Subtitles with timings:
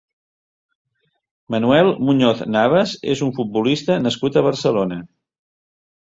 [1.55, 4.99] Manuel Muñoz Navas és un futbolista nascut a Barcelona.